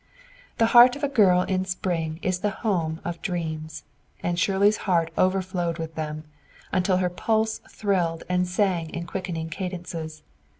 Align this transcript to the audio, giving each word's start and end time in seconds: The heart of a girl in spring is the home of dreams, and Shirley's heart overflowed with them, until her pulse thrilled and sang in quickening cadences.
The 0.57 0.65
heart 0.73 0.95
of 0.95 1.03
a 1.03 1.07
girl 1.07 1.43
in 1.43 1.63
spring 1.63 2.17
is 2.23 2.39
the 2.39 2.49
home 2.65 2.99
of 3.05 3.21
dreams, 3.21 3.83
and 4.23 4.39
Shirley's 4.39 4.77
heart 4.89 5.11
overflowed 5.15 5.77
with 5.77 5.93
them, 5.93 6.23
until 6.71 6.97
her 6.97 7.09
pulse 7.11 7.59
thrilled 7.69 8.23
and 8.27 8.47
sang 8.47 8.89
in 8.89 9.05
quickening 9.05 9.51
cadences. 9.51 10.23